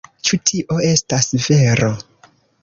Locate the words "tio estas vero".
0.51-1.91